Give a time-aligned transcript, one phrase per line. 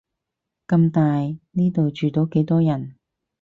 [0.65, 1.03] 咁大，
[1.51, 2.95] 呢度住到幾多人